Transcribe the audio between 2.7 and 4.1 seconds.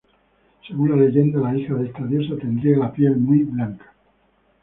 la piel muy blanca.